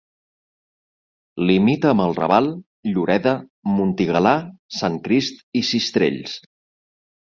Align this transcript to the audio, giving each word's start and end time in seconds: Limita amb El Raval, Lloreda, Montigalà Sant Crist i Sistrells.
Limita 1.49 1.91
amb 1.91 2.03
El 2.07 2.15
Raval, 2.19 2.49
Lloreda, 2.93 3.35
Montigalà 3.75 4.35
Sant 4.79 4.99
Crist 5.09 5.45
i 5.63 5.67
Sistrells. 5.73 6.35